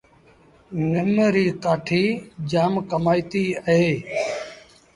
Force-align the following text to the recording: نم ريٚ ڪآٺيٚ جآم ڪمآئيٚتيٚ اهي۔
نم 0.91 1.13
ريٚ 1.33 1.57
ڪآٺيٚ 1.63 2.21
جآم 2.51 2.73
ڪمآئيٚتيٚ 2.89 3.57
اهي۔ 3.67 3.91